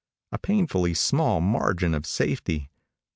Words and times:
A 0.31 0.39
painfully 0.39 0.95
small 0.95 1.41
margin 1.41 1.93
of 1.93 2.07
safety. 2.07 2.71